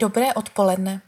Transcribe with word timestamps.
Dobré 0.00 0.34
odpoledne. 0.34 1.02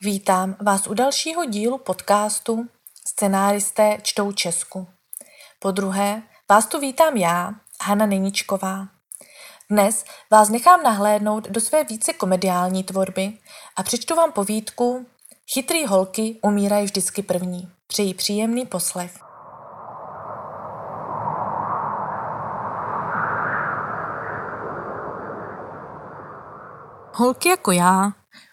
Vítám 0.00 0.56
vás 0.60 0.86
u 0.86 0.94
dalšího 0.94 1.44
dílu 1.44 1.78
podcastu 1.78 2.66
Scenáristé 3.06 3.98
čtou 4.02 4.32
Česku. 4.32 4.88
Po 5.58 5.70
druhé 5.70 6.22
vás 6.48 6.66
tu 6.66 6.80
vítám 6.80 7.16
já, 7.16 7.52
Hana 7.82 8.06
Neničková. 8.06 8.88
Dnes 9.70 10.04
vás 10.30 10.48
nechám 10.48 10.82
nahlédnout 10.82 11.48
do 11.48 11.60
své 11.60 11.84
více 11.84 12.12
komediální 12.12 12.84
tvorby 12.84 13.38
a 13.76 13.82
přečtu 13.82 14.14
vám 14.14 14.32
povídku 14.32 15.06
Chytrý 15.52 15.86
holky 15.86 16.38
umírají 16.42 16.84
vždycky 16.84 17.22
první. 17.22 17.72
Přeji 17.86 18.14
příjemný 18.14 18.66
poslech. 18.66 19.25
Holky 27.18 27.48
jako 27.48 27.72
já 27.72 28.12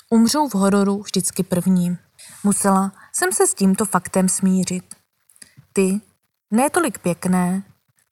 umřou 0.09 0.47
v 0.47 0.55
hororu 0.55 1.01
vždycky 1.01 1.43
první. 1.43 1.97
Musela 2.43 2.91
jsem 3.13 3.31
se 3.31 3.47
s 3.47 3.53
tímto 3.53 3.85
faktem 3.85 4.29
smířit. 4.29 4.95
Ty, 5.73 6.01
ne 6.51 6.69
tolik 6.69 6.99
pěkné, 6.99 7.63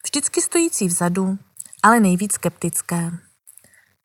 vždycky 0.04 0.42
stojící 0.42 0.86
vzadu, 0.86 1.38
ale 1.82 2.00
nejvíc 2.00 2.32
skeptické. 2.32 3.10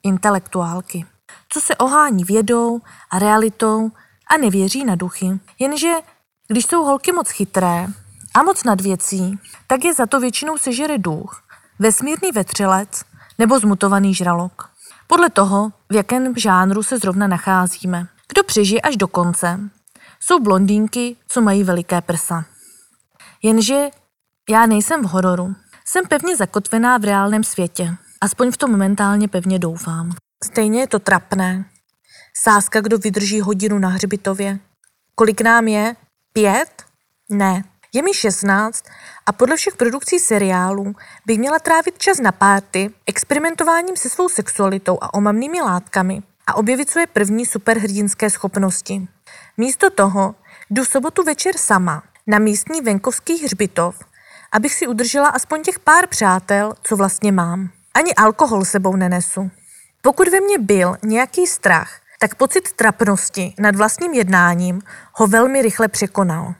Intelektuálky, 0.03 1.05
co 1.49 1.61
se 1.61 1.75
ohání 1.75 2.23
vědou 2.23 2.79
a 3.09 3.19
realitou 3.19 3.91
a 4.29 4.37
nevěří 4.37 4.85
na 4.85 4.95
duchy. 4.95 5.39
Jenže 5.59 5.93
když 6.47 6.65
jsou 6.65 6.83
holky 6.83 7.11
moc 7.11 7.29
chytré 7.29 7.87
a 8.35 8.43
moc 8.43 8.63
nad 8.63 8.81
věcí, 8.81 9.39
tak 9.67 9.85
je 9.85 9.93
za 9.93 10.05
to 10.05 10.19
většinou 10.19 10.57
sežere 10.57 10.97
duch, 10.97 11.43
vesmírný 11.79 12.31
vetřelec 12.31 13.03
nebo 13.37 13.59
zmutovaný 13.59 14.13
žralok. 14.13 14.76
Podle 15.07 15.29
toho, 15.29 15.71
v 15.89 15.95
jakém 15.95 16.33
žánru 16.37 16.83
se 16.83 16.97
zrovna 16.97 17.27
nacházíme. 17.27 18.07
Kdo 18.27 18.43
přežije 18.43 18.81
až 18.81 18.97
do 18.97 19.07
konce, 19.07 19.59
jsou 20.19 20.39
blondýnky, 20.39 21.15
co 21.27 21.41
mají 21.41 21.63
veliké 21.63 22.01
prsa. 22.01 22.45
Jenže 23.43 23.89
já 24.49 24.65
nejsem 24.65 25.03
v 25.03 25.05
hororu. 25.05 25.55
Jsem 25.85 26.05
pevně 26.07 26.37
zakotvená 26.37 26.97
v 26.97 27.03
reálném 27.03 27.43
světě. 27.43 27.95
Aspoň 28.21 28.51
v 28.51 28.57
tom 28.57 28.71
momentálně 28.71 29.27
pevně 29.27 29.59
doufám. 29.59 30.11
Stejně 30.43 30.79
je 30.79 30.87
to 30.87 30.99
trapné. 30.99 31.65
Sáska, 32.43 32.81
kdo 32.81 32.97
vydrží 32.97 33.41
hodinu 33.41 33.79
na 33.79 33.89
hřbitově. 33.89 34.59
Kolik 35.15 35.41
nám 35.41 35.67
je? 35.67 35.95
Pět? 36.33 36.83
Ne. 37.29 37.63
Je 37.97 38.03
mi 38.03 38.13
16 38.13 38.85
a 39.25 39.31
podle 39.31 39.55
všech 39.55 39.75
produkcí 39.75 40.19
seriálů 40.19 40.95
bych 41.25 41.39
měla 41.39 41.59
trávit 41.59 41.97
čas 41.97 42.19
na 42.19 42.31
párty, 42.31 42.89
experimentováním 43.05 43.97
se 43.97 44.09
svou 44.09 44.29
sexualitou 44.29 44.97
a 45.01 45.13
omamnými 45.13 45.61
látkami 45.61 46.21
a 46.47 46.55
objevit 46.55 46.89
své 46.89 47.07
první 47.07 47.45
superhrdinské 47.45 48.29
schopnosti. 48.29 49.07
Místo 49.57 49.89
toho 49.89 50.35
jdu 50.69 50.83
v 50.83 50.87
sobotu 50.87 51.23
večer 51.23 51.57
sama 51.57 52.03
na 52.27 52.39
místní 52.39 52.81
venkovský 52.81 53.43
hřbitov, 53.43 53.99
abych 54.51 54.73
si 54.73 54.87
udržela 54.87 55.27
aspoň 55.27 55.63
těch 55.63 55.79
pár 55.79 56.07
přátel, 56.07 56.73
co 56.83 56.95
vlastně 56.95 57.31
mám. 57.31 57.69
Ani 57.93 58.15
alkohol 58.15 58.65
sebou 58.65 58.95
nenesu. 58.95 59.51
Pokud 60.01 60.27
ve 60.27 60.41
mně 60.41 60.57
byl 60.57 60.97
nějaký 61.03 61.47
strach, 61.47 61.99
tak 62.19 62.35
pocit 62.35 62.71
trapnosti 62.71 63.53
nad 63.59 63.75
vlastním 63.75 64.13
jednáním 64.13 64.81
ho 65.13 65.27
velmi 65.27 65.61
rychle 65.61 65.87
překonal. 65.87 66.53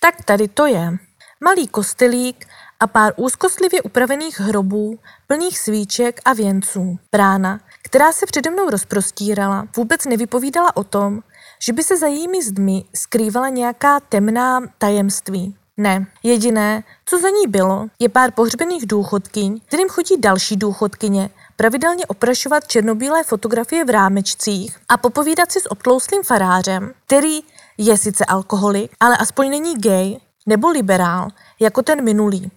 Tak 0.00 0.24
tady 0.24 0.48
to 0.48 0.66
je. 0.66 0.92
Malý 1.40 1.68
kostelík 1.68 2.46
a 2.80 2.86
pár 2.86 3.12
úzkostlivě 3.16 3.82
upravených 3.82 4.40
hrobů, 4.40 4.98
plných 5.26 5.58
svíček 5.58 6.20
a 6.24 6.32
věnců. 6.32 6.98
Brána, 7.12 7.60
která 7.82 8.12
se 8.12 8.26
přede 8.26 8.50
mnou 8.50 8.70
rozprostírala, 8.70 9.68
vůbec 9.76 10.04
nevypovídala 10.04 10.76
o 10.76 10.84
tom, 10.84 11.20
že 11.62 11.72
by 11.72 11.82
se 11.82 11.96
za 11.96 12.06
jejími 12.06 12.42
zdmi 12.42 12.84
skrývala 12.94 13.48
nějaká 13.48 14.00
temná 14.00 14.60
tajemství. 14.78 15.56
Ne, 15.76 16.06
jediné, 16.22 16.82
co 17.06 17.18
za 17.18 17.28
ní 17.28 17.46
bylo, 17.48 17.86
je 17.98 18.08
pár 18.08 18.30
pohřbených 18.30 18.86
důchodkyň, 18.86 19.60
kterým 19.66 19.88
chodí 19.88 20.16
další 20.18 20.56
důchodkyně, 20.56 21.30
pravidelně 21.56 22.06
oprašovat 22.06 22.66
černobílé 22.66 23.24
fotografie 23.24 23.84
v 23.84 23.90
rámečcích 23.90 24.76
a 24.88 24.96
popovídat 24.96 25.52
si 25.52 25.60
s 25.60 25.70
obtlouslým 25.70 26.22
farářem, 26.22 26.92
který 27.06 27.40
je 27.78 27.96
sice 27.98 28.24
alkoholik, 28.24 28.96
ale 29.00 29.16
aspoň 29.16 29.50
není 29.50 29.74
gay 29.74 30.16
nebo 30.46 30.68
liberál, 30.68 31.28
jako 31.60 31.82
ten 31.82 32.04
minulý. 32.04 32.50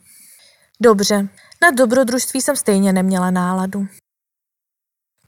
Dobře, 0.81 1.28
na 1.62 1.72
dobrodružství 1.72 2.41
jsem 2.41 2.56
stejně 2.56 2.94
neměla 2.94 3.31
náladu. 3.31 3.88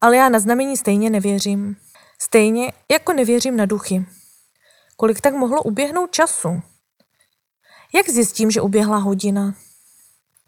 Ale 0.00 0.16
já 0.16 0.28
na 0.28 0.38
znamení 0.38 0.76
stejně 0.76 1.10
nevěřím. 1.10 1.76
Stejně 2.18 2.72
jako 2.90 3.12
nevěřím 3.12 3.56
na 3.56 3.66
duchy. 3.66 4.06
Kolik 4.96 5.20
tak 5.20 5.34
mohlo 5.34 5.62
uběhnout 5.62 6.10
času? 6.10 6.62
Jak 7.94 8.08
zjistím, 8.08 8.50
že 8.50 8.60
uběhla 8.60 8.96
hodina? 8.96 9.54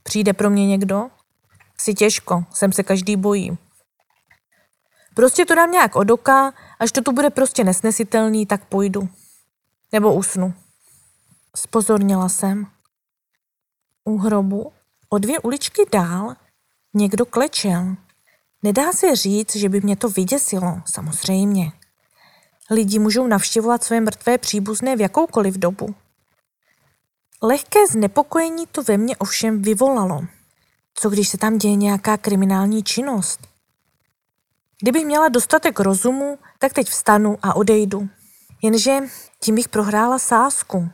Přijde 0.05 0.33
pro 0.33 0.51
mě 0.51 0.67
někdo? 0.67 1.11
Si 1.79 1.95
těžko, 1.95 2.45
sem 2.53 2.73
se 2.73 2.83
každý 2.83 3.17
bojí. 3.17 3.59
Prostě 5.15 5.45
to 5.45 5.55
dám 5.55 5.71
nějak 5.71 5.97
od 5.97 6.11
oka, 6.11 6.55
až 6.79 6.93
to 6.93 7.03
tu 7.03 7.13
bude 7.13 7.31
prostě 7.31 7.65
nesnesitelný, 7.65 8.47
tak 8.47 8.65
půjdu. 8.65 9.09
Nebo 9.93 10.15
usnu. 10.15 10.55
Spozornila 11.57 12.29
jsem. 12.29 12.67
U 14.05 14.19
hrobu 14.19 14.73
o 15.09 15.19
dvě 15.19 15.39
uličky 15.41 15.83
dál 15.93 16.35
někdo 16.95 17.27
klečel. 17.27 17.97
Nedá 18.63 18.93
se 18.93 19.17
říct, 19.17 19.57
že 19.57 19.69
by 19.69 19.81
mě 19.81 19.97
to 19.97 20.09
vyděsilo, 20.09 20.83
samozřejmě. 20.87 21.73
Lidi 22.71 22.99
můžou 22.99 23.27
navštěvovat 23.27 23.85
své 23.85 24.01
mrtvé 24.01 24.39
příbuzné 24.39 24.97
v 24.97 25.01
jakoukoliv 25.01 25.59
dobu. 25.59 25.95
Lehké 27.43 27.87
znepokojení 27.87 28.67
to 28.67 28.83
ve 28.83 28.97
mně 28.97 29.17
ovšem 29.17 29.63
vyvolalo. 29.63 30.23
Co 30.95 31.11
když 31.11 31.29
se 31.29 31.39
tam 31.39 31.59
děje 31.59 31.75
nějaká 31.75 32.17
kriminální 32.17 32.83
činnost? 32.83 33.41
Kdybych 34.83 35.07
měla 35.07 35.29
dostatek 35.29 35.81
rozumu, 35.81 36.39
tak 36.59 36.73
teď 36.73 36.89
vstanu 36.89 37.39
a 37.43 37.57
odejdu. 37.57 38.09
Jenže 38.63 38.99
tím 39.41 39.55
bych 39.55 39.69
prohrála 39.69 40.19
sásku. 40.19 40.89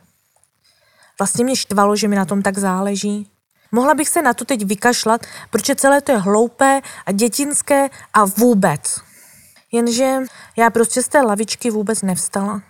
Vlastně 1.19 1.43
mě 1.43 1.55
štvalo, 1.55 1.95
že 1.95 2.07
mi 2.07 2.15
na 2.15 2.25
tom 2.25 2.41
tak 2.41 2.57
záleží. 2.57 3.31
Mohla 3.71 3.93
bych 3.93 4.09
se 4.09 4.21
na 4.21 4.33
to 4.33 4.45
teď 4.45 4.65
vykašlat, 4.65 5.21
protože 5.49 5.75
celé 5.75 6.01
to 6.01 6.11
je 6.11 6.17
hloupé 6.17 6.81
a 7.05 7.11
dětinské 7.11 7.89
a 8.13 8.25
vůbec. 8.25 9.01
Jenže 9.71 10.17
já 10.57 10.69
prostě 10.69 11.03
z 11.03 11.07
té 11.07 11.21
lavičky 11.21 11.69
vůbec 11.69 12.01
nevstala. 12.01 12.61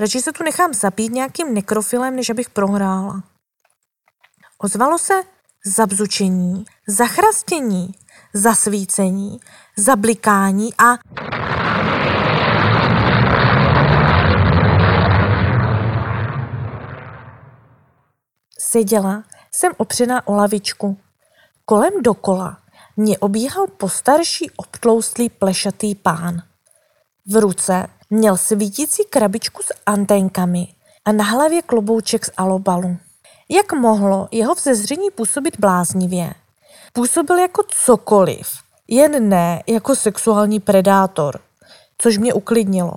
Radši 0.00 0.22
se 0.22 0.32
tu 0.32 0.44
nechám 0.44 0.74
zabít 0.74 1.12
nějakým 1.12 1.54
nekrofilem, 1.54 2.16
než 2.16 2.30
abych 2.30 2.50
prohrála. 2.50 3.22
Ozvalo 4.58 4.98
se 4.98 5.22
zabzučení, 5.66 6.64
zachrastění, 6.88 7.94
zasvícení, 8.34 9.40
zablikání 9.76 10.74
a... 10.74 10.98
Seděla 18.58 19.24
jsem 19.52 19.72
opřená 19.76 20.26
o 20.26 20.34
lavičku. 20.34 20.98
Kolem 21.64 22.02
dokola 22.02 22.58
mě 22.96 23.18
obíhal 23.18 23.66
postarší 23.66 24.50
obtloustlý 24.50 25.28
plešatý 25.28 25.94
pán. 25.94 26.42
V 27.26 27.40
ruce 27.40 27.86
Měl 28.10 28.36
svítící 28.36 29.04
krabičku 29.04 29.62
s 29.62 29.74
anténkami 29.86 30.68
a 31.04 31.12
na 31.12 31.24
hlavě 31.24 31.62
klobouček 31.62 32.24
z 32.24 32.30
alobalu. 32.36 32.96
Jak 33.48 33.72
mohlo 33.72 34.28
jeho 34.30 34.54
vzezření 34.54 35.10
působit 35.10 35.60
bláznivě? 35.60 36.34
Působil 36.92 37.38
jako 37.38 37.62
cokoliv, 37.84 38.48
jen 38.88 39.28
ne 39.28 39.62
jako 39.66 39.96
sexuální 39.96 40.60
predátor, 40.60 41.40
což 41.98 42.18
mě 42.18 42.34
uklidnilo. 42.34 42.92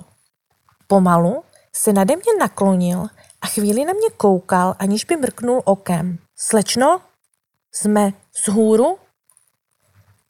Pomalu 0.86 1.42
se 1.72 1.92
nade 1.92 2.16
mě 2.16 2.38
naklonil 2.40 3.06
a 3.40 3.46
chvíli 3.46 3.84
na 3.84 3.92
mě 3.92 4.10
koukal, 4.16 4.74
aniž 4.78 5.04
by 5.04 5.16
mrknul 5.16 5.62
okem. 5.64 6.18
Slečno, 6.36 7.00
jsme 7.72 8.12
z 8.44 8.48
hůru? 8.48 8.98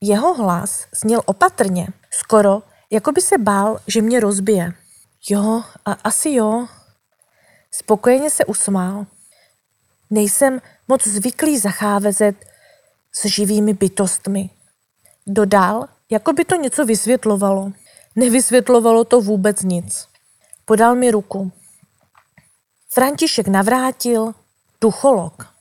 Jeho 0.01 0.35
hlas 0.35 0.87
zněl 1.03 1.23
opatrně, 1.25 1.89
skoro, 2.11 2.63
jako 2.93 3.13
by 3.13 3.21
se 3.21 3.39
bál, 3.39 3.81
že 3.87 4.03
mě 4.03 4.21
rozbije. 4.21 4.73
Jo, 5.29 5.65
a 5.85 5.93
asi 5.93 6.31
jo. 6.31 6.69
Spokojeně 7.71 8.31
se 8.31 8.45
usmál. 8.45 9.07
Nejsem 10.11 10.61
moc 10.89 11.07
zvyklý 11.07 11.59
zacházet 11.59 12.37
s 13.13 13.27
živými 13.27 13.75
bytostmi. 13.75 14.51
Dodal, 15.27 15.89
jako 16.11 16.33
by 16.33 16.45
to 16.45 16.57
něco 16.57 16.85
vysvětlovalo. 16.85 17.73
Nevysvětlovalo 18.17 19.05
to 19.05 19.21
vůbec 19.21 19.63
nic. 19.63 20.09
Podal 20.65 20.95
mi 20.95 21.11
ruku. 21.11 21.53
František 22.95 23.49
navrátil, 23.49 24.35
ducholog. 24.81 25.55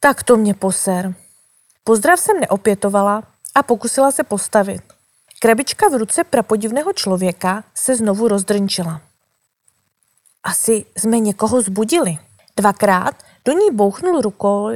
Tak 0.00 0.22
to 0.22 0.36
mě 0.36 0.54
poser. 0.54 1.14
Pozdrav 1.84 2.20
jsem 2.20 2.40
neopětovala 2.40 3.22
a 3.54 3.62
pokusila 3.62 4.12
se 4.12 4.24
postavit. 4.24 4.97
Krabička 5.40 5.88
v 5.88 5.94
ruce 5.94 6.24
prapodivného 6.24 6.92
člověka 6.92 7.64
se 7.74 7.96
znovu 7.96 8.28
rozdrnčila. 8.28 9.00
Asi 10.42 10.84
jsme 10.96 11.18
někoho 11.18 11.62
zbudili. 11.62 12.18
Dvakrát 12.56 13.22
do 13.44 13.52
ní 13.52 13.70
bouchnul 13.72 14.20
rukou 14.20 14.70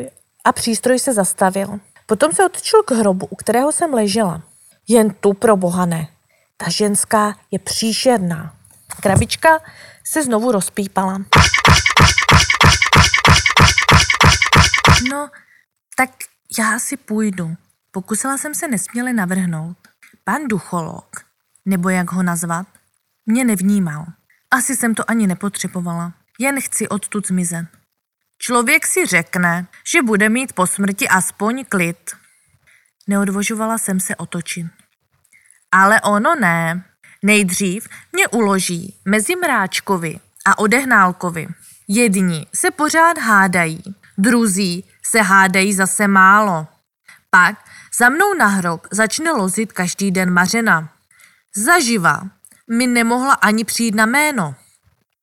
a 0.45 0.53
přístroj 0.53 0.99
se 0.99 1.13
zastavil. 1.13 1.81
Potom 2.07 2.33
se 2.33 2.47
otočil 2.47 2.83
k 2.83 2.91
hrobu, 2.91 3.27
u 3.27 3.37
kterého 3.37 3.73
jsem 3.73 3.95
ležela. 3.95 4.43
Jen 4.89 5.11
tu 5.11 5.35
pro 5.35 5.57
boha 5.57 5.87
ne. 5.87 6.09
Ta 6.57 6.71
ženská 6.71 7.39
je 7.51 7.59
příšerná. 7.59 8.55
Krabička 9.01 9.61
se 10.05 10.23
znovu 10.23 10.53
rozpípala. 10.53 11.19
No, 15.11 15.31
tak 15.97 16.11
já 16.59 16.79
si 16.79 16.97
půjdu. 16.97 17.55
Pokusila 17.91 18.39
jsem 18.39 18.55
se 18.55 18.69
nesměle 18.69 19.13
navrhnout. 19.13 19.82
Pan 20.25 20.49
ducholog, 20.49 21.25
nebo 21.65 21.89
jak 21.89 22.13
ho 22.13 22.23
nazvat, 22.23 22.67
mě 23.27 23.45
nevnímal. 23.45 24.07
Asi 24.51 24.77
jsem 24.77 24.95
to 24.95 25.11
ani 25.11 25.27
nepotřebovala. 25.27 26.13
Jen 26.39 26.61
chci 26.61 26.89
odtud 26.89 27.27
zmizet. 27.27 27.67
Člověk 28.39 28.87
si 28.87 29.07
řekne, 29.07 29.67
že 29.93 30.03
bude 30.03 30.29
mít 30.29 30.53
po 30.53 30.67
smrti 30.67 31.09
aspoň 31.09 31.65
klid. 31.65 32.11
Neodvožovala 33.09 33.79
jsem 33.79 34.01
se 34.01 34.17
otočit. 34.17 34.67
Ale 35.73 36.01
ono 36.01 36.35
ne. 36.35 36.85
Nejdřív 37.23 37.89
mě 38.13 38.29
uloží 38.29 39.01
mezi 39.05 39.37
Mráčkovi 39.37 40.21
a 40.47 40.59
Odehnálkovi. 40.59 41.49
Jedni 41.89 42.47
se 42.55 42.71
pořád 42.71 43.19
hádají, 43.19 43.83
druzí 44.19 44.85
se 45.03 45.23
hádají 45.23 45.75
zase 45.75 46.09
málo. 46.09 46.67
Pak 47.31 47.62
za 47.99 48.09
mnou 48.09 48.35
na 48.35 48.47
hrob 48.47 48.87
začne 48.91 49.33
lozit 49.33 49.73
každý 49.73 50.11
den 50.11 50.31
Mařena. 50.31 50.89
Zaživa 51.57 52.23
mi 52.71 52.87
nemohla 52.87 53.35
ani 53.35 53.65
přijít 53.65 53.95
na 53.95 54.07
jméno. 54.07 54.55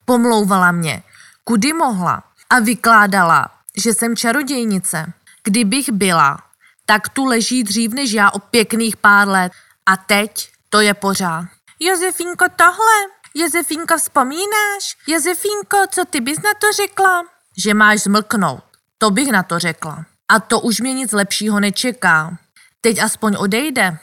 Pomlouvala 0.04 0.72
mě, 0.72 1.02
kudy 1.44 1.72
mohla 1.72 2.22
a 2.50 2.58
vykládala, 2.58 3.48
že 3.76 3.94
jsem 3.94 4.16
čarodějnice. 4.16 5.12
Kdybych 5.44 5.90
byla, 5.90 6.38
tak 6.86 7.08
tu 7.08 7.24
leží 7.24 7.64
dřív 7.64 7.92
než 7.92 8.12
já 8.12 8.30
o 8.30 8.38
pěkných 8.38 8.96
pár 8.96 9.28
let 9.28 9.52
a 9.86 9.96
teď 9.96 10.50
to 10.68 10.80
je 10.80 10.94
pořád. 10.94 11.44
Josefínko, 11.80 12.44
tohle? 12.56 12.98
Josefínko, 13.34 13.98
vzpomínáš? 13.98 14.96
Josefínko, 15.06 15.76
co 15.90 16.04
ty 16.04 16.20
bys 16.20 16.38
na 16.42 16.50
to 16.60 16.66
řekla? 16.76 17.24
Že 17.56 17.74
máš 17.74 18.00
zmlknout. 18.00 18.64
To 18.98 19.10
bych 19.10 19.28
na 19.28 19.42
to 19.42 19.58
řekla. 19.58 20.04
A 20.28 20.40
to 20.40 20.60
už 20.60 20.80
mě 20.80 20.94
nic 20.94 21.12
lepšího 21.12 21.60
nečeká. 21.60 22.38
Teď 22.80 22.98
aspoň 22.98 23.36
odejde. 23.38 23.98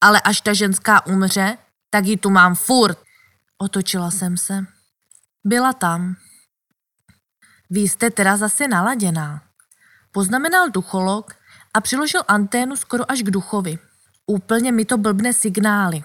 Ale 0.00 0.20
až 0.20 0.40
ta 0.40 0.52
ženská 0.52 1.06
umře, 1.06 1.56
tak 1.90 2.06
ji 2.06 2.16
tu 2.16 2.30
mám 2.30 2.54
furt. 2.54 2.98
Otočila 3.58 4.10
jsem 4.10 4.36
se. 4.36 4.64
Byla 5.44 5.72
tam. 5.72 6.16
Vy 7.70 7.80
jste 7.80 8.10
teda 8.10 8.36
zase 8.36 8.68
naladěná. 8.68 9.42
Poznamenal 10.12 10.70
ducholog 10.70 11.34
a 11.74 11.80
přiložil 11.80 12.22
anténu 12.28 12.76
skoro 12.76 13.10
až 13.10 13.22
k 13.22 13.30
duchovi. 13.30 13.78
Úplně 14.26 14.72
mi 14.72 14.84
to 14.84 14.98
blbne 14.98 15.32
signály. 15.32 16.02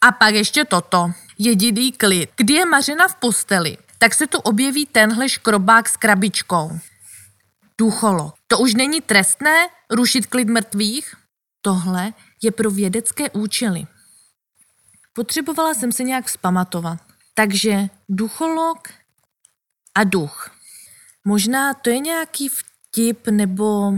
A 0.00 0.12
pak 0.12 0.34
ještě 0.34 0.64
toto. 0.64 1.12
Jediný 1.38 1.92
klid. 1.92 2.30
Kdy 2.36 2.54
je 2.54 2.66
Mařena 2.66 3.08
v 3.08 3.14
posteli, 3.14 3.78
tak 3.98 4.14
se 4.14 4.26
tu 4.26 4.38
objeví 4.38 4.86
tenhle 4.86 5.28
škrobák 5.28 5.88
s 5.88 5.96
krabičkou. 5.96 6.78
Ducholo. 7.78 8.32
To 8.46 8.58
už 8.58 8.74
není 8.74 9.00
trestné 9.00 9.68
rušit 9.90 10.26
klid 10.26 10.48
mrtvých? 10.48 11.14
Tohle 11.62 12.12
je 12.42 12.50
pro 12.50 12.70
vědecké 12.70 13.30
účely. 13.30 13.86
Potřebovala 15.12 15.74
jsem 15.74 15.92
se 15.92 16.02
nějak 16.02 16.26
vzpamatovat. 16.26 16.98
Takže 17.34 17.88
ducholog 18.08 18.88
a 19.94 20.04
duch. 20.04 20.50
Možná 21.24 21.74
to 21.74 21.90
je 21.90 21.98
nějaký 21.98 22.48
vtip 22.48 23.28
nebo 23.28 23.92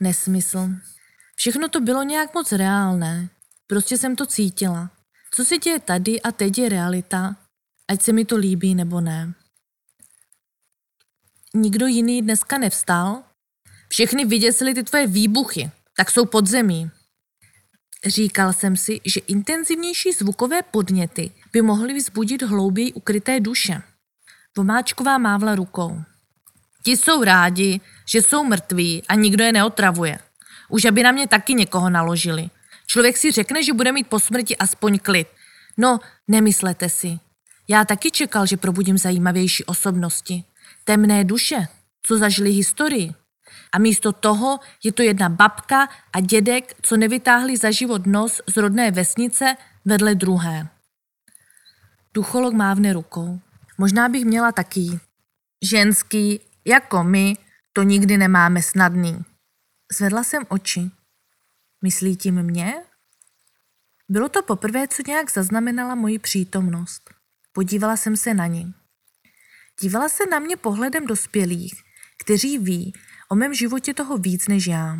nesmysl. 0.00 0.68
Všechno 1.36 1.68
to 1.68 1.80
bylo 1.80 2.02
nějak 2.02 2.34
moc 2.34 2.52
reálné. 2.52 3.28
Prostě 3.66 3.98
jsem 3.98 4.16
to 4.16 4.26
cítila. 4.26 4.90
Co 5.34 5.44
se 5.44 5.58
děje 5.58 5.80
tady 5.80 6.22
a 6.22 6.32
teď 6.32 6.58
je 6.58 6.68
realita, 6.68 7.36
ať 7.88 8.02
se 8.02 8.12
mi 8.12 8.24
to 8.24 8.36
líbí 8.36 8.74
nebo 8.74 9.00
ne. 9.00 9.34
Nikdo 11.54 11.86
jiný 11.86 12.22
dneska 12.22 12.58
nevstal? 12.58 13.22
Všechny 13.88 14.24
vyděsily 14.24 14.74
ty 14.74 14.82
tvoje 14.82 15.06
výbuchy, 15.06 15.70
tak 15.96 16.10
jsou 16.10 16.24
pod 16.24 16.46
zemí. 16.46 16.90
Říkal 18.06 18.52
jsem 18.52 18.76
si, 18.76 19.00
že 19.04 19.20
intenzivnější 19.20 20.12
zvukové 20.12 20.62
podněty 20.62 21.30
by 21.52 21.62
mohly 21.62 21.94
vzbudit 21.94 22.42
hlouběji 22.42 22.92
ukryté 22.92 23.40
duše. 23.40 23.82
Vomáčková 24.56 25.18
mávla 25.18 25.54
rukou. 25.54 26.02
Ti 26.82 26.96
jsou 26.96 27.24
rádi, 27.24 27.80
že 28.06 28.22
jsou 28.22 28.44
mrtví 28.44 29.02
a 29.08 29.14
nikdo 29.14 29.44
je 29.44 29.52
neotravuje. 29.52 30.18
Už 30.68 30.84
aby 30.84 31.02
na 31.02 31.12
mě 31.12 31.28
taky 31.28 31.54
někoho 31.54 31.90
naložili. 31.90 32.50
Člověk 32.86 33.16
si 33.16 33.30
řekne, 33.30 33.62
že 33.62 33.72
bude 33.72 33.92
mít 33.92 34.06
po 34.06 34.20
smrti 34.20 34.56
aspoň 34.56 34.98
klid. 34.98 35.28
No, 35.76 36.00
nemyslete 36.28 36.88
si. 36.88 37.18
Já 37.68 37.84
taky 37.84 38.10
čekal, 38.10 38.46
že 38.46 38.56
probudím 38.56 38.98
zajímavější 38.98 39.64
osobnosti. 39.64 40.44
Temné 40.84 41.24
duše, 41.24 41.68
co 42.02 42.18
zažili 42.18 42.50
historii. 42.50 43.14
A 43.72 43.78
místo 43.78 44.12
toho 44.12 44.60
je 44.84 44.92
to 44.92 45.02
jedna 45.02 45.28
babka 45.28 45.88
a 46.12 46.20
dědek, 46.20 46.74
co 46.82 46.96
nevytáhli 46.96 47.56
za 47.56 47.70
život 47.70 48.06
nos 48.06 48.40
z 48.48 48.56
rodné 48.56 48.90
vesnice 48.90 49.56
vedle 49.84 50.14
druhé. 50.14 50.68
Ducholog 52.14 52.54
mávne 52.54 52.92
rukou. 52.92 53.40
Možná 53.78 54.08
bych 54.08 54.24
měla 54.24 54.52
taky. 54.52 55.00
Ženský, 55.62 56.40
jako 56.64 57.04
my, 57.04 57.36
to 57.72 57.82
nikdy 57.82 58.18
nemáme 58.18 58.62
snadný. 58.62 59.24
Zvedla 59.98 60.24
jsem 60.24 60.42
oči. 60.48 60.90
Myslí 61.82 62.16
tím 62.16 62.42
mě? 62.42 62.74
Bylo 64.08 64.28
to 64.28 64.42
poprvé, 64.42 64.88
co 64.88 65.02
nějak 65.06 65.30
zaznamenala 65.30 65.94
moji 65.94 66.18
přítomnost. 66.18 67.10
Podívala 67.52 67.96
jsem 67.96 68.16
se 68.16 68.34
na 68.34 68.46
ní. 68.46 68.74
Dívala 69.80 70.08
se 70.08 70.26
na 70.26 70.38
mě 70.38 70.56
pohledem 70.56 71.06
dospělých, 71.06 71.74
kteří 72.24 72.58
ví 72.58 72.92
o 73.32 73.34
mém 73.34 73.54
životě 73.54 73.94
toho 73.94 74.18
víc 74.18 74.48
než 74.48 74.66
já. 74.66 74.98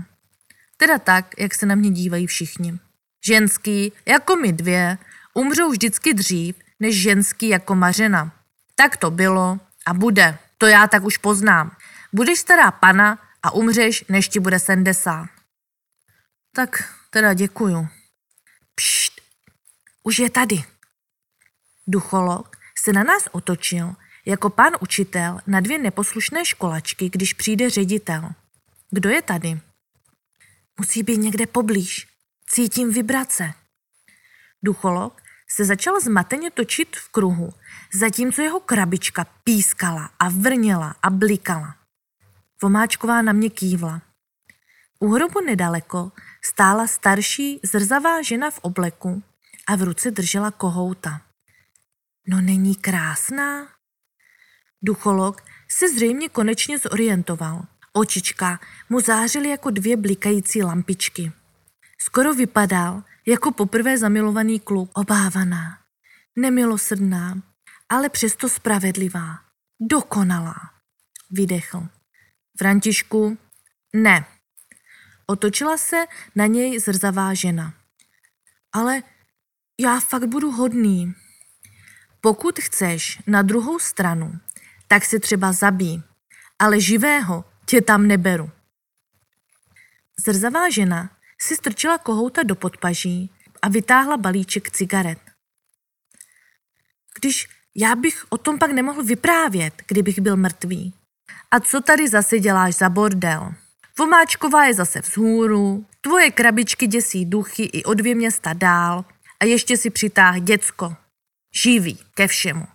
Teda 0.77 0.99
tak, 0.99 1.35
jak 1.39 1.55
se 1.55 1.67
na 1.67 1.75
mě 1.75 1.91
dívají 1.91 2.27
všichni. 2.27 2.79
Ženský, 3.27 3.93
jako 4.07 4.37
my 4.37 4.53
dvě, 4.53 4.99
umřou 5.35 5.71
vždycky 5.71 6.15
dřív, 6.15 6.57
než 6.81 7.03
ženský 7.03 7.49
jako 7.49 7.75
Mařena. 7.75 8.33
Tak 8.75 8.97
to 8.97 9.11
bylo 9.11 9.61
a 9.87 9.95
bude. 9.95 10.39
To 10.59 10.67
já 10.67 10.87
tak 10.87 11.05
už 11.05 11.17
poznám. 11.17 11.77
Budeš 12.12 12.39
stará 12.39 12.71
pana 12.71 13.19
a 13.43 13.51
umřeš, 13.51 14.05
než 14.09 14.29
ti 14.29 14.41
bude 14.41 14.59
70. 14.59 15.27
Tak 16.55 16.95
teda 17.11 17.35
děkuju. 17.35 17.89
Pšt, 18.75 19.21
už 20.03 20.19
je 20.19 20.31
tady. 20.31 20.65
Ducholog 21.87 22.57
se 22.79 22.93
na 22.93 23.05
nás 23.05 23.29
otočil 23.33 23.95
jako 24.26 24.50
pan 24.50 24.73
učitel 24.81 25.38
na 25.47 25.61
dvě 25.61 25.79
neposlušné 25.79 26.45
školačky, 26.45 27.11
když 27.11 27.33
přijde 27.33 27.71
ředitel. 27.71 28.31
Kdo 28.91 29.11
je 29.11 29.23
tady? 29.23 29.61
Musí 30.81 31.02
být 31.02 31.17
někde 31.17 31.47
poblíž. 31.47 32.09
Cítím 32.47 32.93
vibrace. 32.93 33.52
Ducholog 34.62 35.23
se 35.49 35.64
začal 35.64 36.00
zmateně 36.00 36.50
točit 36.50 36.97
v 36.97 37.09
kruhu, 37.09 37.52
zatímco 37.95 38.43
jeho 38.43 38.61
krabička 38.61 39.25
pískala 39.45 40.11
a 40.19 40.29
vrněla 40.29 40.97
a 41.02 41.11
blikala. 41.11 41.76
Vomáčková 42.62 43.23
na 43.23 43.33
mě 43.33 43.50
kývla. 43.50 44.02
U 44.99 45.09
hrobu 45.09 45.41
nedaleko 45.41 46.12
stála 46.45 46.87
starší 46.87 47.61
zrzavá 47.62 48.23
žena 48.23 48.50
v 48.50 48.59
obleku 48.59 49.23
a 49.67 49.76
v 49.76 49.83
ruce 49.83 50.11
držela 50.11 50.50
kohouta. 50.50 51.21
No 52.26 52.41
není 52.41 52.76
krásná? 52.76 53.69
Ducholog 54.83 55.43
se 55.69 55.89
zřejmě 55.89 56.29
konečně 56.29 56.79
zorientoval. 56.79 57.67
Očička 57.93 58.61
mu 58.89 59.01
zářily 59.01 59.49
jako 59.49 59.71
dvě 59.71 59.97
blikající 59.97 60.62
lampičky. 60.62 61.33
Skoro 61.99 62.35
vypadal 62.35 63.03
jako 63.27 63.53
poprvé 63.53 63.99
zamilovaný 63.99 64.61
kluk, 64.61 64.91
obávaná, 64.95 65.79
nemilosrdná, 66.37 67.43
ale 67.89 68.09
přesto 68.09 68.49
spravedlivá, 68.49 69.39
dokonalá. 69.81 70.55
Vydechl. 71.31 71.89
Františku, 72.59 73.39
ne. 73.93 74.25
Otočila 75.27 75.77
se 75.77 76.05
na 76.35 76.47
něj 76.47 76.81
zrzavá 76.81 77.35
žena. 77.35 77.75
Ale 78.73 79.03
já 79.81 80.01
fakt 80.01 80.25
budu 80.25 80.51
hodný. 80.51 81.15
Pokud 82.21 82.59
chceš 82.59 83.23
na 83.27 83.43
druhou 83.43 83.79
stranu, 83.79 84.41
tak 84.93 85.05
se 85.05 85.19
třeba 85.19 85.53
zabí, 85.53 86.03
ale 86.59 86.81
živého 86.81 87.45
tě 87.67 87.81
tam 87.81 88.07
neberu. 88.07 88.51
Zrzavá 90.27 90.71
žena 90.71 91.11
si 91.41 91.57
strčila 91.57 91.99
kohouta 91.99 92.43
do 92.43 92.55
podpaží 92.55 93.31
a 93.63 93.69
vytáhla 93.69 94.17
balíček 94.17 94.71
cigaret. 94.71 95.19
Když 97.21 97.49
já 97.77 97.95
bych 97.97 98.25
o 98.29 98.39
tom 98.39 98.59
pak 98.59 98.71
nemohl 98.71 99.03
vyprávět, 99.03 99.83
kdybych 99.87 100.19
byl 100.21 100.37
mrtvý. 100.37 100.95
A 101.51 101.61
co 101.61 101.81
tady 101.81 102.09
zase 102.09 102.39
děláš 102.39 102.75
za 102.75 102.89
bordel? 102.89 103.55
Vomáčková 103.99 104.65
je 104.65 104.75
zase 104.75 105.01
vzhůru, 105.01 105.87
tvoje 106.01 106.31
krabičky 106.31 106.87
děsí 106.87 107.27
duchy 107.27 107.63
i 107.63 107.85
o 107.85 107.95
dvě 107.95 108.15
města 108.15 108.53
dál 108.53 109.05
a 109.41 109.45
ještě 109.45 109.77
si 109.77 109.91
přitáh 109.91 110.41
děcko. 110.41 110.97
Živý, 111.63 111.99
ke 112.15 112.29
všemu. 112.29 112.67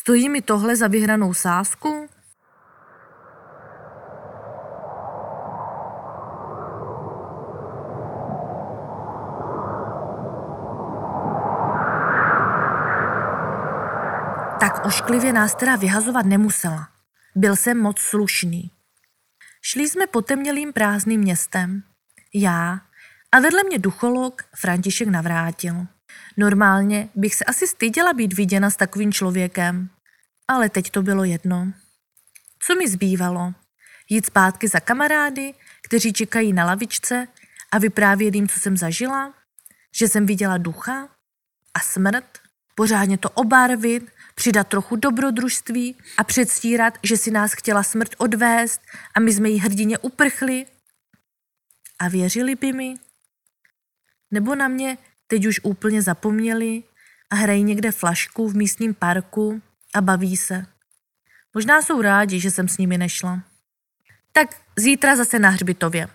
Stojí 0.00 0.28
mi 0.28 0.42
tohle 0.42 0.76
za 0.76 0.88
vyhranou 0.88 1.34
sázku? 1.34 2.08
Tak 14.60 14.86
ošklivě 14.86 15.32
nás 15.32 15.54
teda 15.54 15.76
vyhazovat 15.76 16.26
nemusela. 16.26 16.88
Byl 17.36 17.56
jsem 17.56 17.78
moc 17.78 17.98
slušný. 17.98 18.70
Šli 19.62 19.88
jsme 19.88 20.06
potemnělým 20.06 20.72
prázdným 20.72 21.20
městem. 21.20 21.82
Já 22.34 22.80
a 23.32 23.40
vedle 23.40 23.64
mě 23.64 23.78
ducholog 23.78 24.42
František 24.56 25.08
navrátil. 25.08 25.86
Normálně 26.36 27.08
bych 27.14 27.34
se 27.34 27.44
asi 27.44 27.66
styděla 27.66 28.12
být 28.12 28.32
viděna 28.32 28.70
s 28.70 28.76
takovým 28.76 29.12
člověkem, 29.12 29.88
ale 30.48 30.68
teď 30.68 30.90
to 30.90 31.02
bylo 31.02 31.24
jedno. 31.24 31.72
Co 32.58 32.74
mi 32.74 32.88
zbývalo? 32.88 33.52
Jít 34.08 34.26
zpátky 34.26 34.68
za 34.68 34.80
kamarády, 34.80 35.54
kteří 35.82 36.12
čekají 36.12 36.52
na 36.52 36.64
lavičce 36.64 37.28
a 37.72 37.78
vyprávět 37.78 38.34
jim, 38.34 38.48
co 38.48 38.60
jsem 38.60 38.76
zažila? 38.76 39.34
Že 39.94 40.08
jsem 40.08 40.26
viděla 40.26 40.58
ducha 40.58 41.08
a 41.74 41.80
smrt? 41.80 42.38
Pořádně 42.74 43.18
to 43.18 43.30
obarvit, 43.30 44.12
přidat 44.34 44.68
trochu 44.68 44.96
dobrodružství 44.96 45.96
a 46.18 46.24
předstírat, 46.24 46.98
že 47.02 47.16
si 47.16 47.30
nás 47.30 47.52
chtěla 47.52 47.82
smrt 47.82 48.14
odvést 48.18 48.80
a 49.14 49.20
my 49.20 49.32
jsme 49.32 49.48
jí 49.48 49.58
hrdině 49.58 49.98
uprchli? 49.98 50.66
A 51.98 52.08
věřili 52.08 52.54
by 52.54 52.72
mi? 52.72 52.94
Nebo 54.30 54.54
na 54.54 54.68
mě 54.68 54.98
teď 55.26 55.46
už 55.46 55.60
úplně 55.62 56.02
zapomněli 56.02 56.82
a 57.30 57.34
hrají 57.34 57.62
někde 57.62 57.92
flašku 57.92 58.48
v 58.48 58.56
místním 58.56 58.94
parku 58.94 59.62
a 59.94 60.00
baví 60.00 60.36
se. 60.36 60.66
Možná 61.54 61.82
jsou 61.82 62.02
rádi, 62.02 62.40
že 62.40 62.50
jsem 62.50 62.68
s 62.68 62.78
nimi 62.78 62.98
nešla. 62.98 63.42
Tak 64.32 64.56
zítra 64.76 65.16
zase 65.16 65.38
na 65.38 65.48
hřbitově. 65.48 66.08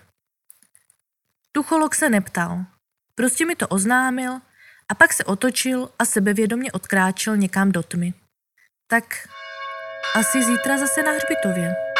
Tucholog 1.52 1.94
se 1.94 2.08
neptal. 2.10 2.64
Prostě 3.14 3.46
mi 3.46 3.56
to 3.56 3.68
oznámil 3.68 4.40
a 4.88 4.94
pak 4.94 5.12
se 5.12 5.24
otočil 5.24 5.90
a 5.98 6.04
sebevědomně 6.04 6.72
odkráčel 6.72 7.36
někam 7.36 7.72
do 7.72 7.82
tmy. 7.82 8.14
Tak 8.86 9.28
asi 10.14 10.44
zítra 10.44 10.78
zase 10.78 11.02
na 11.02 11.12
hřbitově. 11.12 11.91